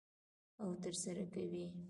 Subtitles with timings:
[0.61, 1.67] او ترسره کوي یې.